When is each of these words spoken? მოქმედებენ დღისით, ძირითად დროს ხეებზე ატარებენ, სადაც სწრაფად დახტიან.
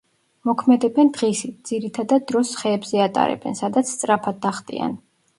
მოქმედებენ 0.49 1.09
დღისით, 1.17 1.51
ძირითად 1.69 2.15
დროს 2.31 2.53
ხეებზე 2.61 3.03
ატარებენ, 3.07 3.57
სადაც 3.59 3.91
სწრაფად 3.97 4.41
დახტიან. 4.47 4.97